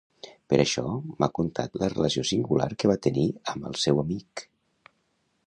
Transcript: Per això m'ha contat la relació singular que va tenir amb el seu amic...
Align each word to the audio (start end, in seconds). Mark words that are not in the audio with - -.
Per 0.51 0.57
això 0.61 0.85
m'ha 1.19 1.29
contat 1.39 1.77
la 1.81 1.89
relació 1.95 2.25
singular 2.31 2.71
que 2.85 2.91
va 2.93 2.97
tenir 3.09 3.27
amb 3.55 3.69
el 3.73 3.79
seu 3.85 4.03
amic... 4.07 4.47